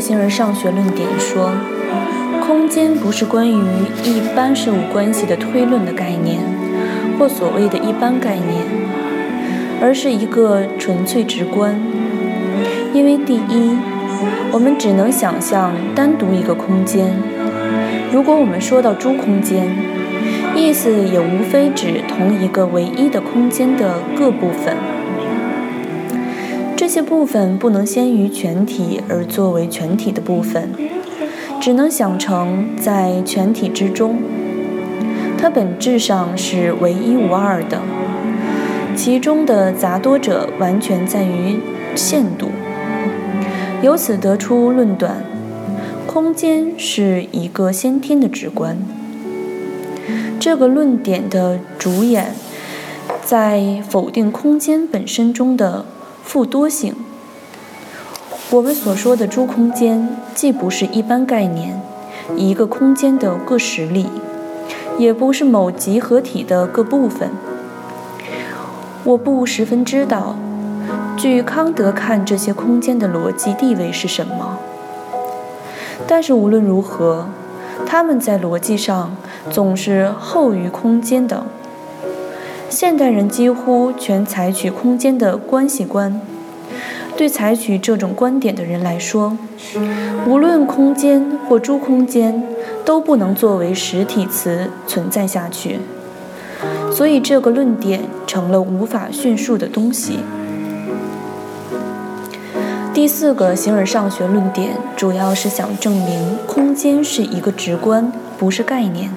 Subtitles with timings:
[0.00, 1.52] 形而上学论点说，
[2.44, 3.62] 空间不是关于
[4.02, 6.40] 一般事物关系的推论的概念，
[7.18, 8.64] 或所谓的一般概念，
[9.80, 11.78] 而是一个纯粹直观。
[12.92, 13.76] 因为第一，
[14.50, 17.14] 我们只能想象单独一个空间。
[18.10, 19.68] 如果我们说到诸空间，
[20.56, 24.76] 意思也无非指同一个唯一的空间的各部分。
[26.80, 30.70] 这些部分不能先于全体而作为全体的部分，
[31.60, 34.16] 只能想成在全体之中。
[35.36, 37.82] 它本质上是唯一无二的，
[38.96, 41.58] 其中的杂多者完全在于
[41.94, 42.48] 限度。
[43.82, 45.22] 由此得出论断：
[46.06, 48.78] 空间是一个先天的直观。
[50.38, 52.32] 这个论点的主演
[53.22, 55.84] 在否定空间本身中的。
[56.30, 56.94] 复多性。
[58.52, 61.82] 我们所说的诸空间，既不是一般概念，
[62.36, 64.06] 一个空间的各实例，
[64.96, 67.30] 也不是某集合体的各部分。
[69.02, 70.36] 我不十分知道，
[71.16, 74.56] 据康德看这些空间的逻辑地位是什么。
[76.06, 77.26] 但是无论如何，
[77.84, 79.16] 他们在逻辑上
[79.50, 81.44] 总是后于空间的。
[82.70, 86.20] 现代人几乎全采取空间的关系观。
[87.16, 89.36] 对采取这种观点的人来说，
[90.24, 92.42] 无论空间或诸空间
[92.84, 95.80] 都不能作为实体词存在下去。
[96.92, 100.20] 所以这个论点成了无法叙述的东西。
[102.94, 109.10] 第四个形而上学论点主要是想证明空间是一个直观，不是概念。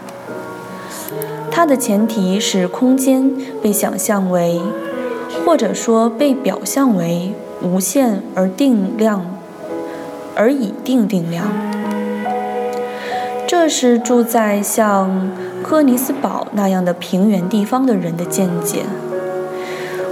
[1.55, 3.31] 它的前提是空间
[3.61, 4.59] 被想象为，
[5.45, 9.23] 或者说被表象为无限而定量，
[10.35, 11.45] 而已定定量。
[13.45, 15.29] 这是住在像
[15.61, 18.79] 科尼斯堡那样的平原地方的人的见解。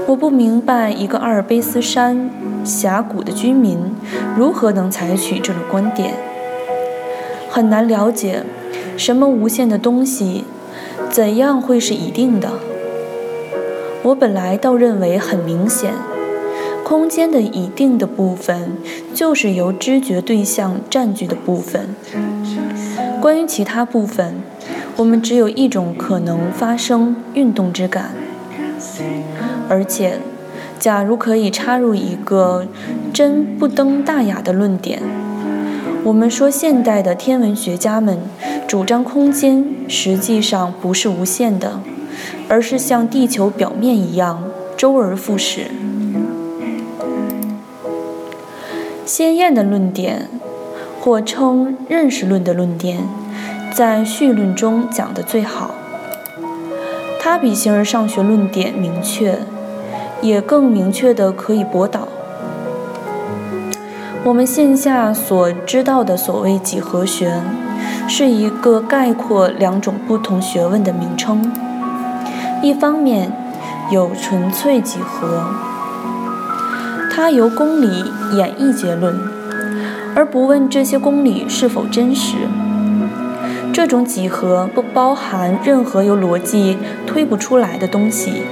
[0.06, 2.30] 我不明白一个阿尔卑斯山
[2.63, 3.80] 峡谷的居民
[4.38, 6.13] 如何能采取这种观点，
[7.50, 8.44] 很难了解
[8.96, 10.46] 什么无限的东西。
[11.11, 12.49] 怎样会是一定的？
[14.01, 15.94] 我本来倒认为很明显，
[16.85, 18.77] 空间的一定的部分
[19.13, 21.94] 就是由知觉对象占据的部分。
[23.19, 24.35] 关于其他部分，
[24.95, 28.11] 我们只有一种可能发生运动之感。
[29.67, 30.19] 而且，
[30.79, 32.66] 假如可以插入一个
[33.13, 35.01] 真不登大雅的论点，
[36.05, 38.17] 我们说现代的天文学家们。
[38.71, 41.81] 主张空间实际上不是无限的，
[42.47, 44.45] 而是像地球表面一样
[44.77, 45.69] 周而复始。
[49.05, 50.29] 鲜艳的论点，
[51.01, 52.99] 或称认识论的论点，
[53.73, 55.71] 在绪论中讲得最好。
[57.19, 59.39] 它比形而上学论点明确，
[60.21, 62.07] 也更明确的可以驳倒
[64.23, 67.41] 我们现下所知道的所谓几何学。
[68.13, 71.49] 是一个概括两种不同学问的名称。
[72.61, 73.31] 一方面，
[73.89, 75.45] 有纯粹几何，
[77.09, 79.17] 它由公理演绎结论，
[80.13, 82.35] 而不问这些公理是否真实。
[83.71, 86.77] 这种几何不包含任何由逻辑
[87.07, 88.44] 推不出来的东西，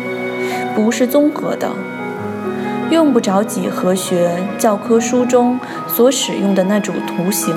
[0.73, 1.67] 不是综合的，
[2.89, 7.53] 用不着几何学教科书中所使用的那种图形。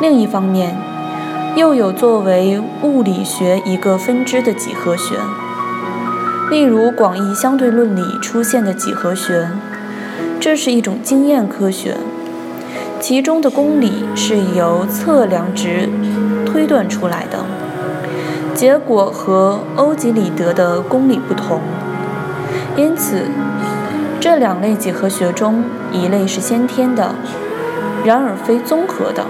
[0.00, 0.76] 另一方面，
[1.54, 5.16] 又有作为物理学一个分支的几何学，
[6.50, 9.48] 例如广义相对论里出现的几何学，
[10.40, 11.96] 这是一种经验科学，
[12.98, 15.88] 其中的公理是由测量值
[16.44, 17.44] 推断出来的，
[18.54, 21.60] 结果和欧几里得的公理不同，
[22.76, 23.26] 因此
[24.18, 25.62] 这两类几何学中，
[25.92, 27.14] 一类是先天的，
[28.04, 29.24] 然而非综合的。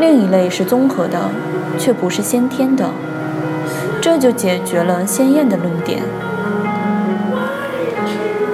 [0.00, 1.30] 另一类是综合的，
[1.78, 2.90] 却不是先天的，
[4.00, 6.02] 这就解决了鲜艳的论点。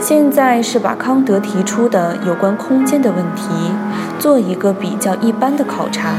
[0.00, 3.72] 现在是把康德提出的有关空间的问题
[4.18, 6.14] 做一个比较一般的考察。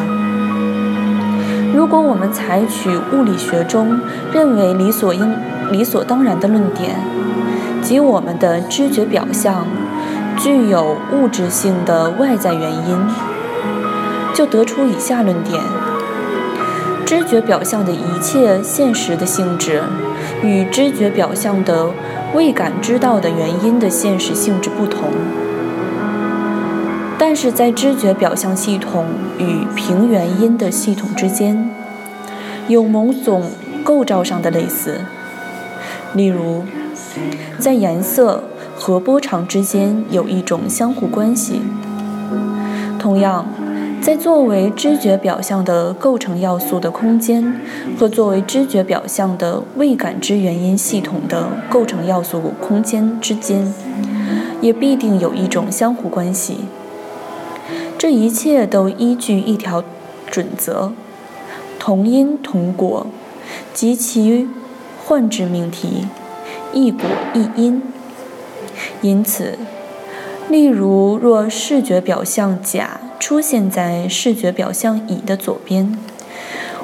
[1.74, 4.00] 如果我们采取物理学中
[4.32, 5.36] 认为理所应、
[5.72, 6.96] 理所当然的论点，
[7.82, 9.66] 即我们的知觉表象
[10.38, 12.98] 具有物质性的外在原因，
[14.42, 15.62] 就得出以下论点：
[17.06, 19.84] 知觉表象的一切现实的性质，
[20.42, 21.92] 与知觉表象的
[22.34, 25.12] 未感知到的原因的现实性质不同。
[27.20, 29.06] 但是在知觉表象系统
[29.38, 31.70] 与平原因的系统之间，
[32.68, 33.44] 有某种
[33.84, 35.02] 构造上的类似。
[36.16, 36.64] 例如，
[37.60, 38.46] 在颜色
[38.76, 41.62] 和波长之间有一种相互关系。
[42.98, 43.46] 同样，
[44.02, 47.62] 在作为知觉表象的构成要素的空间
[48.00, 53.72] 和作为知觉表象的未感知原因系统的构成要素空间之间，
[54.60, 56.62] 也必定有一种相互关系。
[58.00, 59.84] 这一切都依据一条
[60.26, 60.92] 准则：
[61.78, 63.06] 同因同果，
[63.72, 64.48] 及其
[65.06, 66.08] 换之命题，
[66.74, 67.06] 一果
[67.36, 67.84] 一因。
[69.02, 69.60] 因此，
[70.50, 75.96] 例如，若视觉表象甲出现在视觉表象乙的左边，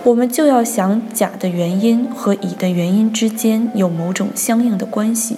[0.03, 5.37] 我们就要想甲的原因和乙的原因之间有某种相应的关系。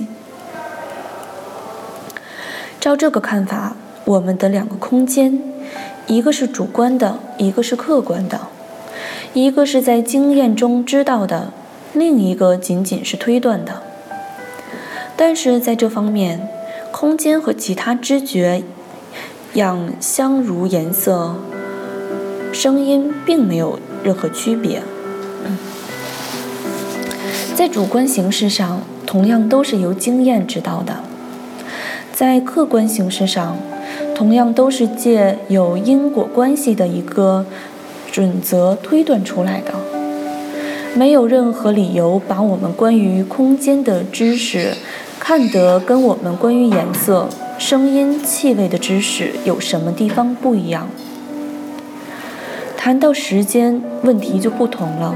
[2.81, 5.41] 照这个看法，我们的两个空间。
[6.07, 8.37] 一个是主观的，一个是客观的；
[9.33, 11.53] 一个是在经验中知道的，
[11.93, 13.83] 另一个仅仅是推断的。
[15.15, 16.49] 但是在这方面，
[16.91, 18.63] 空间和其他知觉
[19.53, 21.35] 样相如颜色、
[22.53, 24.81] 声音，并没有任何区别。
[27.55, 30.93] 在主观形式上，同样都是由经验知道的；
[32.13, 33.57] 在客观形式上，
[34.15, 37.45] 同样都是借有因果关系的一个
[38.11, 39.73] 准则推断出来的，
[40.95, 44.73] 没有任何理由把我们关于空间的知识
[45.19, 47.27] 看得跟我们关于颜色、
[47.59, 50.87] 声音、气味的知识有什么地方不一样。
[52.77, 55.13] 谈到时间，问题就不同了，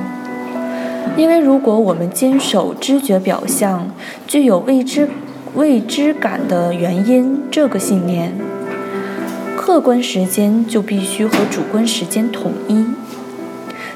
[1.15, 3.89] 因为如果我们坚守知觉表象
[4.27, 5.07] 具有未知
[5.55, 8.33] 未知感的原因这个信念。
[9.55, 12.85] 客观时间就必须和主观时间统一。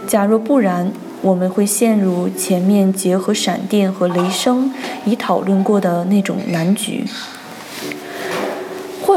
[0.08, 4.72] 假若不然，我们会陷入前面结合闪电和雷声
[5.04, 7.04] 已讨论过的那种难局。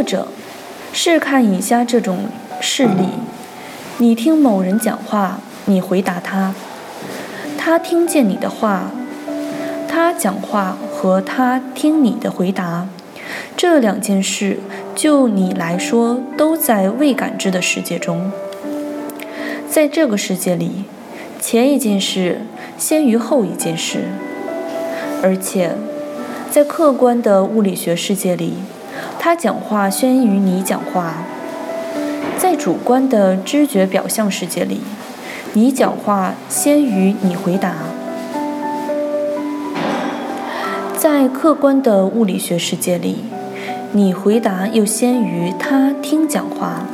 [0.01, 0.29] 或者，
[0.95, 2.21] 试看以下这种
[2.59, 3.05] 事例：
[3.99, 6.55] 你听某人讲话，你回答他；
[7.59, 8.91] 他听见你的话，
[9.87, 12.89] 他讲话和他听你的回答。
[13.55, 14.61] 这两件事，
[14.95, 18.33] 就你来说，都在未感知的世界中。
[19.69, 20.85] 在这个世界里，
[21.43, 22.41] 前一件事
[22.79, 24.05] 先于后一件事，
[25.23, 25.73] 而且，
[26.51, 28.55] 在客观的物理学世界里，
[29.19, 31.25] 他讲话先于你讲话；
[32.39, 34.81] 在主观的知觉表象世界里，
[35.53, 37.75] 你讲话先于你回答。
[40.97, 43.25] 在客观的物理学世界里，
[43.93, 46.87] 你回答又先于他听讲话。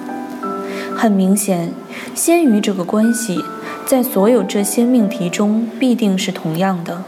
[0.96, 1.72] 很明显，
[2.14, 3.44] 先于这个关系，
[3.84, 7.02] 在所有这些命题中必定是同样的。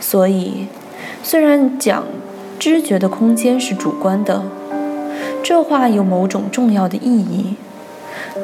[0.00, 0.66] 所以，
[1.22, 2.04] 虽然讲
[2.64, 4.44] 知觉的空间是主观的，
[5.42, 7.56] 这话有某种重要的意义；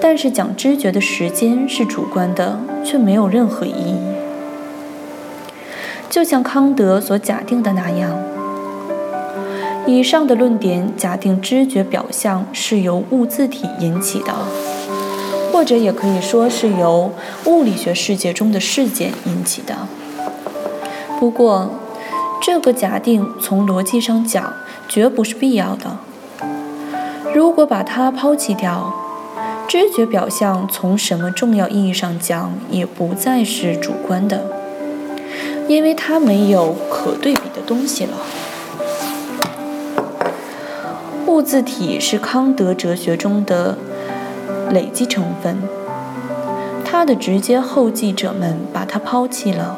[0.00, 3.94] 但是讲知觉的时间是主观的，却没有任何意义。
[6.10, 8.18] 就像康德所假定的那样，
[9.86, 14.34] 以上的论点假定知觉表象是由物自体引起的，
[15.52, 17.12] 或者也可以说是由
[17.44, 19.76] 物理学世界中的事件引起的。
[21.20, 21.70] 不过，
[22.50, 24.54] 这个假定从逻辑上讲
[24.88, 25.98] 绝不是必要的。
[27.34, 28.90] 如果把它抛弃掉，
[29.68, 34.46] 知觉表象从什么重要意义上讲也不再是主观的。
[35.68, 38.16] 因为它没有可对比的东西了。
[41.26, 43.76] 物自体是康德哲学中的
[44.70, 45.58] 累积成分，
[46.82, 49.76] 他的直接后继者们把它抛弃了，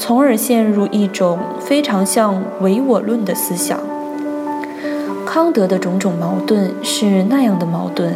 [0.00, 3.78] 从而陷入一种非常像唯我论的思想。
[5.26, 8.14] 康德的种种矛盾是那样的矛盾。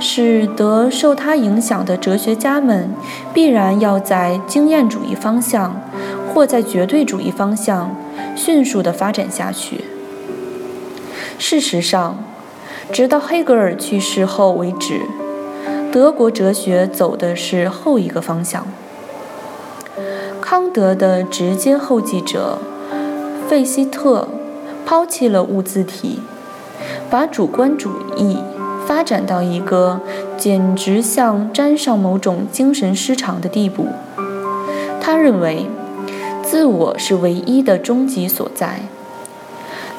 [0.00, 2.88] 使得受他影响的哲学家们
[3.34, 5.78] 必然要在经验主义方向
[6.32, 7.94] 或在绝对主义方向
[8.34, 9.84] 迅速地发展下去。
[11.36, 12.16] 事实上，
[12.90, 15.02] 直到黑格尔去世后为止，
[15.92, 18.66] 德国哲学走的是后一个方向。
[20.50, 22.58] 康德的直接后继者
[23.46, 24.26] 费希特
[24.86, 26.20] 抛弃了物自体，
[27.10, 28.38] 把主观主义
[28.86, 30.00] 发展到一个
[30.38, 33.88] 简直像沾上某种精神失常的地步。
[34.98, 35.66] 他认为，
[36.42, 38.80] 自我是唯一的终极所在。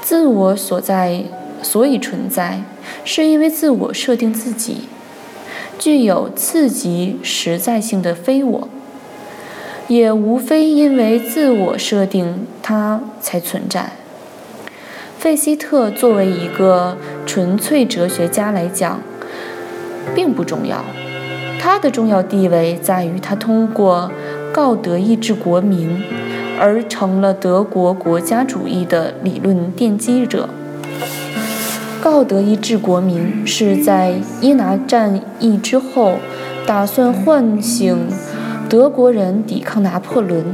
[0.02, 1.26] 自我所在，
[1.62, 2.64] 所以存在，
[3.06, 4.90] 是因为自我设定自己，
[5.78, 8.68] 具有次级实在性的非我，
[9.90, 13.92] 也无非因为自我设定它才存在。
[15.18, 19.02] 费希特作为一个纯粹哲学家来讲，
[20.16, 20.86] 并不重要，
[21.60, 24.10] 他的重要地位在于他通过
[24.54, 26.02] 告德意志国民。
[26.62, 30.50] 而成了德国国家主义的理论奠基者。
[32.02, 36.16] 告德意志国民是在伊拿战役之后，
[36.68, 38.10] 打算唤醒
[38.70, 40.46] 德国人抵抗拿破仑。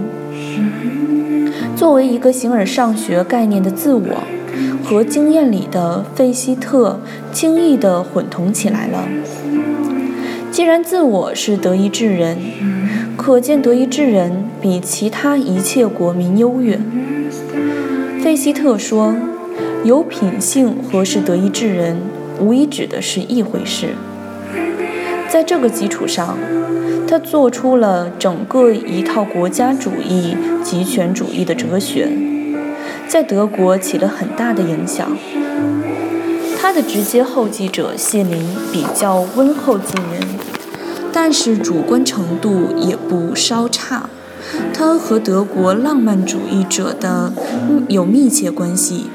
[1.75, 4.23] 作为一个形而上学概念的自我，
[4.81, 7.01] 和经验里的费希特
[7.33, 9.09] 轻易地混同起来了。
[10.49, 12.37] 既然自我是德意志人，
[13.17, 16.79] 可见德意志人比其他一切国民优越。
[18.23, 19.13] 费希特说
[19.83, 21.97] ：“有品性和是德意志人，
[22.39, 23.89] 无疑指的是一回事。”
[25.27, 26.37] 在这个基础上，
[27.15, 32.11] 他做出了整个一套国家主义、集权主义的哲学，
[33.07, 35.17] 在德国起了很大的影响。
[36.59, 40.27] 他的直接后继者谢林比较温厚近人。
[41.13, 44.09] 但是主观程度也不稍差，
[44.73, 47.31] 他和德国浪漫主义者的
[47.87, 49.05] 有密切关系。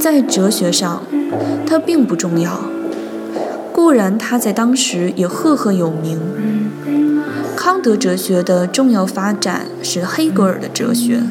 [0.00, 1.04] 在哲学上，
[1.64, 2.58] 他并不重要，
[3.82, 6.20] 固然他在当时也赫赫有名。
[7.56, 11.22] 康德哲学的重要发展是黑格尔的哲学。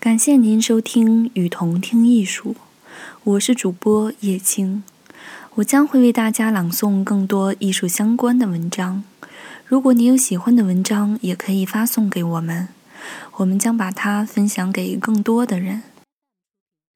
[0.00, 2.50] 感谢您收听《与同听艺术》，
[3.22, 4.82] 我是主播叶青。
[5.54, 9.04] 我将会为大家朗诵更多艺术相关的文章。
[9.64, 12.66] 如果你有喜欢的文章，也可以发送给我们，
[13.36, 15.84] 我们将把它分享给更多的人。